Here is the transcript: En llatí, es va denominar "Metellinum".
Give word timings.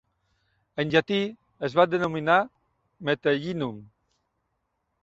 En 0.83 0.89
llatí, 0.95 1.19
es 1.69 1.77
va 1.81 1.85
denominar 1.93 2.39
"Metellinum". 3.11 3.79